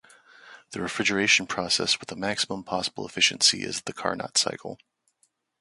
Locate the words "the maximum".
2.09-2.63